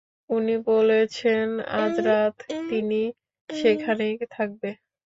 [0.29, 1.47] উনি বলেছেন
[1.81, 2.35] আজ রাত
[2.69, 3.01] তিনি
[3.49, 4.69] সেখানেই থাকবে।